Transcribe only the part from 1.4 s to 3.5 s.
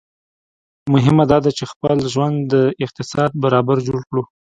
چي خپل ژوند د اقتصاد